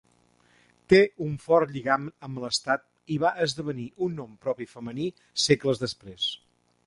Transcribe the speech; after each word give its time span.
Té 0.93 0.99
un 1.25 1.35
fort 1.43 1.73
lligam 1.75 2.07
amb 2.29 2.39
l'Estat 2.45 2.87
i 3.15 3.19
va 3.25 3.33
esdevenir 3.47 3.87
un 4.07 4.17
nom 4.21 4.33
propi 4.47 4.69
femení 4.73 5.09
segles 5.47 5.85
després. 5.85 6.31